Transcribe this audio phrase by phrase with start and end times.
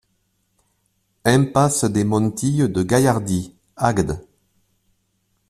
[1.25, 4.17] Impasse des Montilles de Gaillardy, Agde